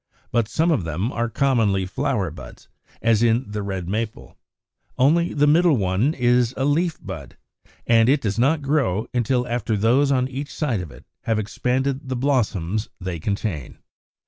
But 0.31 0.47
some 0.47 0.71
of 0.71 0.83
them 0.83 1.11
are 1.11 1.29
commonly 1.29 1.85
flower 1.85 2.31
buds: 2.31 2.67
in 3.03 3.45
the 3.51 3.61
Red 3.61 3.87
Maple, 3.87 4.35
only 4.97 5.31
the 5.31 5.45
middle 5.45 5.77
one 5.77 6.15
is 6.15 6.55
a 6.57 6.65
leaf 6.65 6.97
bud, 6.99 7.37
and 7.85 8.09
it 8.09 8.21
does 8.21 8.39
not 8.39 8.63
grow 8.63 9.05
until 9.13 9.47
after 9.47 9.77
those 9.77 10.11
on 10.11 10.27
each 10.27 10.51
side 10.51 10.81
of 10.81 10.89
it 10.89 11.05
have 11.25 11.37
expanded 11.37 12.09
the 12.09 12.15
blossoms 12.15 12.89
they 12.99 13.19
contain. 13.19 13.77